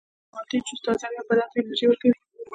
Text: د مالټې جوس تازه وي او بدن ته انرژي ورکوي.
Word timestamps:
د 0.03 0.03
مالټې 0.33 0.57
جوس 0.67 0.79
تازه 0.85 1.07
وي 1.09 1.17
او 1.21 1.27
بدن 1.29 1.47
ته 1.51 1.57
انرژي 1.61 1.85
ورکوي. 1.87 2.17